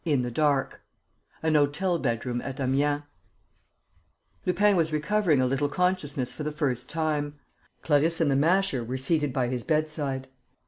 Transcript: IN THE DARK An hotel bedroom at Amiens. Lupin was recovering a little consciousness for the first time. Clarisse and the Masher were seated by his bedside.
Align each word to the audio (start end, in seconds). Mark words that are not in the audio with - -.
IN 0.03 0.23
THE 0.23 0.31
DARK 0.31 0.81
An 1.43 1.53
hotel 1.53 1.99
bedroom 1.99 2.41
at 2.41 2.59
Amiens. 2.59 3.03
Lupin 4.47 4.75
was 4.75 4.91
recovering 4.91 5.39
a 5.39 5.45
little 5.45 5.69
consciousness 5.69 6.33
for 6.33 6.41
the 6.41 6.51
first 6.51 6.89
time. 6.89 7.35
Clarisse 7.83 8.19
and 8.19 8.31
the 8.31 8.35
Masher 8.35 8.83
were 8.83 8.97
seated 8.97 9.31
by 9.31 9.47
his 9.49 9.63
bedside. 9.63 10.27